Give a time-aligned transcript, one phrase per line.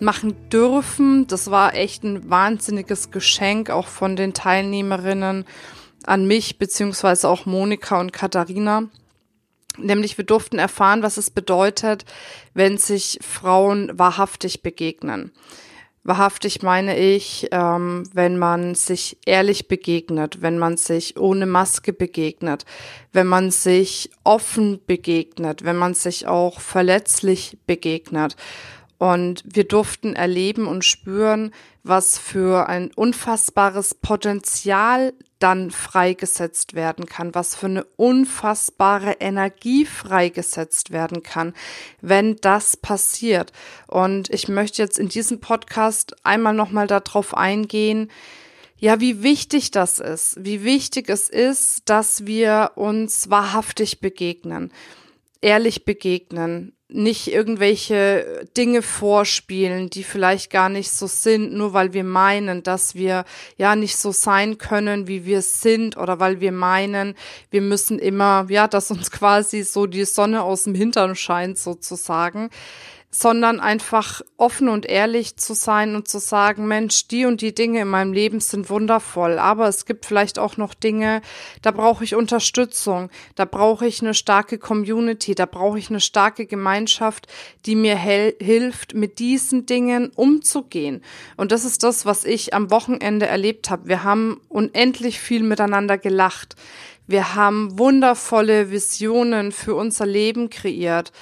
[0.00, 1.26] machen dürfen.
[1.26, 5.44] Das war echt ein wahnsinniges Geschenk auch von den Teilnehmerinnen
[6.04, 8.88] an mich, beziehungsweise auch Monika und Katharina.
[9.76, 12.04] Nämlich wir durften erfahren, was es bedeutet,
[12.52, 15.32] wenn sich Frauen wahrhaftig begegnen.
[16.06, 22.66] Wahrhaftig meine ich, ähm, wenn man sich ehrlich begegnet, wenn man sich ohne Maske begegnet,
[23.12, 28.36] wenn man sich offen begegnet, wenn man sich auch verletzlich begegnet.
[29.04, 37.34] Und wir durften erleben und spüren, was für ein unfassbares Potenzial dann freigesetzt werden kann,
[37.34, 41.52] was für eine unfassbare Energie freigesetzt werden kann,
[42.00, 43.52] wenn das passiert.
[43.88, 48.10] Und ich möchte jetzt in diesem Podcast einmal nochmal darauf eingehen,
[48.78, 54.72] ja, wie wichtig das ist, wie wichtig es ist, dass wir uns wahrhaftig begegnen,
[55.44, 62.04] ehrlich begegnen, nicht irgendwelche Dinge vorspielen, die vielleicht gar nicht so sind, nur weil wir
[62.04, 63.24] meinen, dass wir
[63.56, 67.14] ja nicht so sein können, wie wir sind oder weil wir meinen,
[67.50, 72.48] wir müssen immer, ja, dass uns quasi so die Sonne aus dem Hintern scheint sozusagen
[73.16, 77.82] sondern einfach offen und ehrlich zu sein und zu sagen, Mensch, die und die Dinge
[77.82, 81.22] in meinem Leben sind wundervoll, aber es gibt vielleicht auch noch Dinge,
[81.62, 86.46] da brauche ich Unterstützung, da brauche ich eine starke Community, da brauche ich eine starke
[86.46, 87.28] Gemeinschaft,
[87.66, 91.00] die mir hilft, mit diesen Dingen umzugehen.
[91.36, 93.86] Und das ist das, was ich am Wochenende erlebt habe.
[93.86, 96.56] Wir haben unendlich viel miteinander gelacht.
[97.06, 101.12] Wir haben wundervolle Visionen für unser Leben kreiert.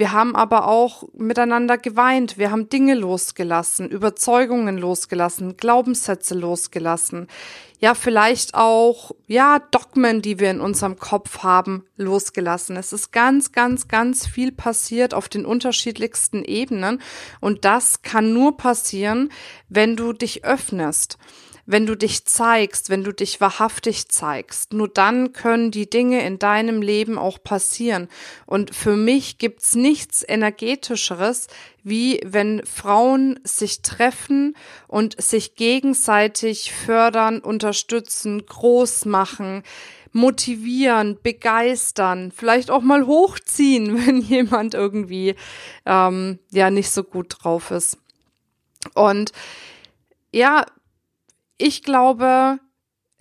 [0.00, 2.38] Wir haben aber auch miteinander geweint.
[2.38, 7.28] Wir haben Dinge losgelassen, Überzeugungen losgelassen, Glaubenssätze losgelassen.
[7.80, 12.78] Ja, vielleicht auch, ja, Dogmen, die wir in unserem Kopf haben, losgelassen.
[12.78, 17.02] Es ist ganz, ganz, ganz viel passiert auf den unterschiedlichsten Ebenen.
[17.40, 19.30] Und das kann nur passieren,
[19.68, 21.18] wenn du dich öffnest
[21.70, 24.72] wenn du dich zeigst, wenn du dich wahrhaftig zeigst.
[24.72, 28.08] Nur dann können die Dinge in deinem Leben auch passieren.
[28.44, 31.46] Und für mich gibt's nichts energetischeres,
[31.84, 34.56] wie wenn Frauen sich treffen
[34.88, 39.62] und sich gegenseitig fördern, unterstützen, groß machen,
[40.10, 45.36] motivieren, begeistern, vielleicht auch mal hochziehen, wenn jemand irgendwie
[45.86, 47.96] ähm, ja nicht so gut drauf ist.
[48.94, 49.30] Und
[50.32, 50.66] ja,
[51.60, 52.58] ich glaube,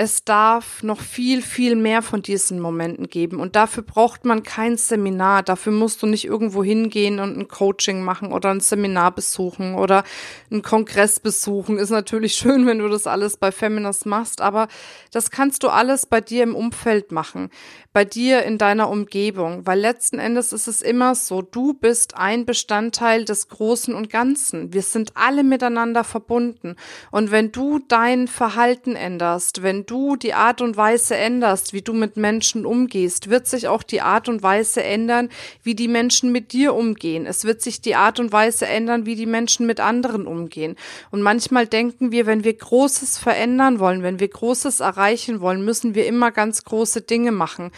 [0.00, 3.40] es darf noch viel, viel mehr von diesen Momenten geben.
[3.40, 5.42] Und dafür braucht man kein Seminar.
[5.42, 10.04] Dafür musst du nicht irgendwo hingehen und ein Coaching machen oder ein Seminar besuchen oder
[10.52, 11.78] einen Kongress besuchen.
[11.78, 14.68] Ist natürlich schön, wenn du das alles bei Feminist machst, aber
[15.10, 17.50] das kannst du alles bei dir im Umfeld machen
[17.98, 22.46] bei dir in deiner Umgebung, weil letzten Endes ist es immer so, du bist ein
[22.46, 24.72] Bestandteil des Großen und Ganzen.
[24.72, 26.76] Wir sind alle miteinander verbunden.
[27.10, 31.92] Und wenn du dein Verhalten änderst, wenn du die Art und Weise änderst, wie du
[31.92, 35.30] mit Menschen umgehst, wird sich auch die Art und Weise ändern,
[35.62, 37.26] wie die Menschen mit dir umgehen.
[37.26, 40.76] Es wird sich die Art und Weise ändern, wie die Menschen mit anderen umgehen.
[41.10, 45.94] Und manchmal denken wir, wenn wir Großes verändern wollen, wenn wir Großes erreichen wollen, müssen
[45.94, 47.72] wir immer ganz große Dinge machen.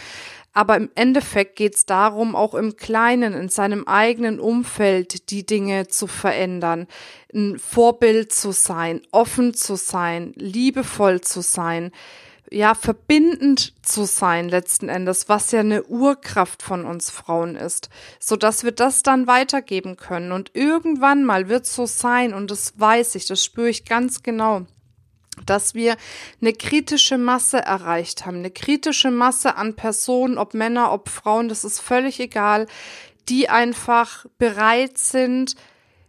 [0.53, 5.87] Aber im Endeffekt geht es darum, auch im Kleinen, in seinem eigenen Umfeld die Dinge
[5.87, 6.88] zu verändern,
[7.33, 11.93] ein Vorbild zu sein, offen zu sein, liebevoll zu sein,
[12.53, 18.34] ja, verbindend zu sein letzten Endes, was ja eine Urkraft von uns Frauen ist, so
[18.34, 20.32] dass wir das dann weitergeben können.
[20.32, 24.67] Und irgendwann mal wird so sein, und das weiß ich, das spüre ich ganz genau
[25.46, 25.96] dass wir
[26.40, 31.64] eine kritische Masse erreicht haben, eine kritische Masse an Personen, ob Männer, ob Frauen, das
[31.64, 32.66] ist völlig egal,
[33.28, 35.54] die einfach bereit sind,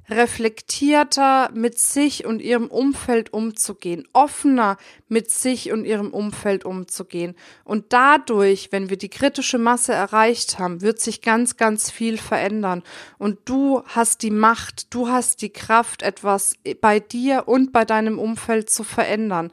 [0.09, 4.77] reflektierter mit sich und ihrem Umfeld umzugehen, offener
[5.07, 7.36] mit sich und ihrem Umfeld umzugehen.
[7.63, 12.83] Und dadurch, wenn wir die kritische Masse erreicht haben, wird sich ganz, ganz viel verändern.
[13.18, 18.19] Und du hast die Macht, du hast die Kraft, etwas bei dir und bei deinem
[18.19, 19.51] Umfeld zu verändern.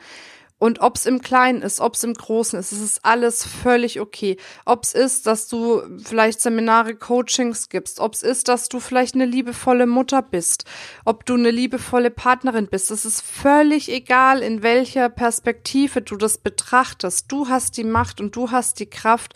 [0.58, 4.00] Und ob es im Kleinen ist, ob es im Großen ist, es ist alles völlig
[4.00, 4.36] okay.
[4.64, 9.14] Ob es ist, dass du vielleicht Seminare, Coachings gibst, ob es ist, dass du vielleicht
[9.14, 10.64] eine liebevolle Mutter bist,
[11.04, 16.38] ob du eine liebevolle Partnerin bist, es ist völlig egal, in welcher Perspektive du das
[16.38, 17.30] betrachtest.
[17.30, 19.34] Du hast die Macht und du hast die Kraft,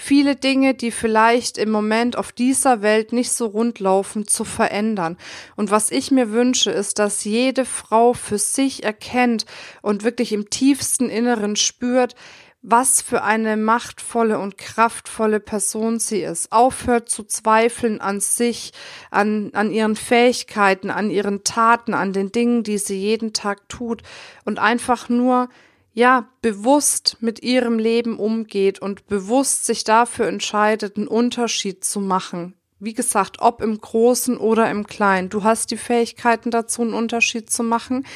[0.00, 5.16] viele Dinge, die vielleicht im Moment auf dieser Welt nicht so rund laufen, zu verändern.
[5.56, 9.46] Und was ich mir wünsche, ist, dass jede Frau für sich erkennt
[9.82, 12.14] und wirklich im tiefsten Inneren spürt,
[12.62, 16.52] was für eine machtvolle und kraftvolle Person sie ist.
[16.52, 18.72] Aufhört zu zweifeln an sich,
[19.10, 24.02] an, an ihren Fähigkeiten, an ihren Taten, an den Dingen, die sie jeden Tag tut
[24.44, 25.48] und einfach nur
[25.92, 32.54] ja, bewusst mit ihrem Leben umgeht und bewusst sich dafür entscheidet, einen Unterschied zu machen.
[32.78, 35.28] Wie gesagt, ob im Großen oder im Kleinen.
[35.28, 38.06] Du hast die Fähigkeiten dazu, einen Unterschied zu machen.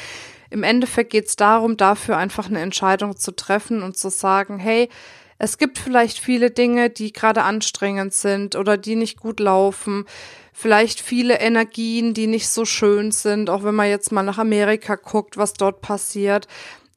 [0.51, 4.89] Im Endeffekt geht es darum, dafür einfach eine Entscheidung zu treffen und zu sagen, hey,
[5.37, 10.07] es gibt vielleicht viele Dinge, die gerade anstrengend sind oder die nicht gut laufen.
[10.53, 14.95] Vielleicht viele Energien, die nicht so schön sind, auch wenn man jetzt mal nach Amerika
[14.95, 16.47] guckt, was dort passiert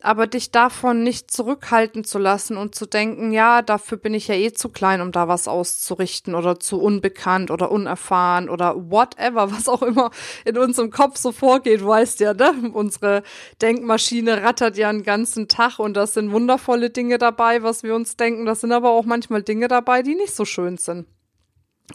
[0.01, 4.35] aber dich davon nicht zurückhalten zu lassen und zu denken, ja, dafür bin ich ja
[4.35, 9.67] eh zu klein, um da was auszurichten oder zu unbekannt oder unerfahren oder whatever, was
[9.67, 10.11] auch immer
[10.45, 12.71] in unserem Kopf so vorgeht, weißt ja, ne?
[12.73, 13.23] Unsere
[13.61, 18.17] Denkmaschine rattert ja einen ganzen Tag und das sind wundervolle Dinge dabei, was wir uns
[18.17, 18.45] denken.
[18.45, 21.07] Das sind aber auch manchmal Dinge dabei, die nicht so schön sind.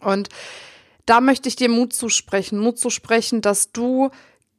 [0.00, 0.28] Und
[1.06, 4.10] da möchte ich dir Mut zusprechen, Mut zusprechen, dass du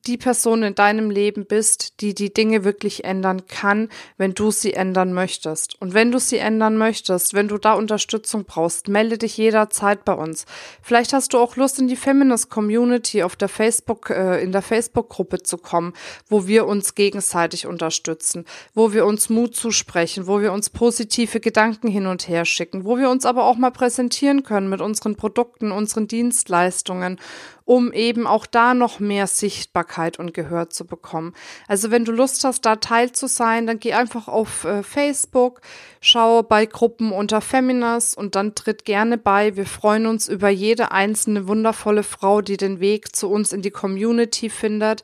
[0.06, 4.74] die Person in deinem Leben bist, die die Dinge wirklich ändern kann, wenn du sie
[4.74, 5.82] ändern möchtest.
[5.82, 10.14] Und wenn du sie ändern möchtest, wenn du da Unterstützung brauchst, melde dich jederzeit bei
[10.14, 10.46] uns.
[10.82, 14.62] Vielleicht hast du auch Lust, in die Feminist Community auf der Facebook, äh, in der
[14.62, 15.94] Facebook-Gruppe zu kommen,
[16.28, 21.88] wo wir uns gegenseitig unterstützen, wo wir uns Mut zusprechen, wo wir uns positive Gedanken
[21.88, 25.72] hin und her schicken, wo wir uns aber auch mal präsentieren können mit unseren Produkten,
[25.72, 27.20] unseren Dienstleistungen
[27.66, 31.34] um eben auch da noch mehr Sichtbarkeit und Gehör zu bekommen.
[31.68, 35.62] Also wenn du Lust hast, da teil zu sein, dann geh einfach auf äh, Facebook,
[36.02, 39.56] schau bei Gruppen unter Feminas und dann tritt gerne bei.
[39.56, 43.72] Wir freuen uns über jede einzelne wundervolle Frau, die den Weg zu uns in die
[43.72, 45.04] Community findet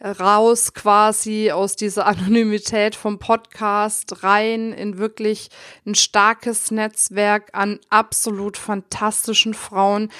[0.00, 5.48] raus quasi aus dieser Anonymität vom Podcast rein in wirklich
[5.86, 10.10] ein starkes Netzwerk an absolut fantastischen Frauen,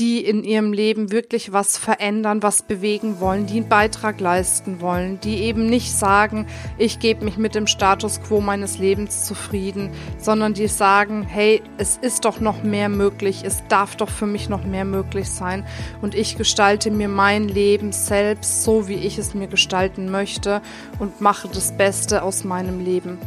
[0.00, 5.20] die in ihrem Leben wirklich was verändern, was bewegen wollen, die einen Beitrag leisten wollen,
[5.20, 6.46] die eben nicht sagen,
[6.78, 11.96] ich gebe mich mit dem Status quo meines Lebens zufrieden, sondern die sagen, hey, es
[11.96, 15.64] ist doch noch mehr möglich, es darf doch für mich noch mehr möglich sein
[16.02, 20.60] und ich gestalte mir mein Leben selbst so, wie ich es mir gestalten möchte
[20.98, 23.18] und mache das Beste aus meinem Leben.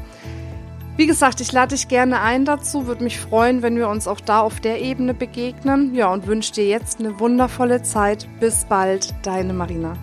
[0.98, 4.20] Wie gesagt, ich lade dich gerne ein dazu, würde mich freuen, wenn wir uns auch
[4.20, 5.94] da auf der Ebene begegnen.
[5.94, 8.28] Ja, und wünsche dir jetzt eine wundervolle Zeit.
[8.40, 9.94] Bis bald, deine Marina.